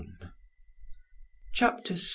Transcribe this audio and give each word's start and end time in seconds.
CHAPTER 1.53 1.93
VI. 1.93 2.01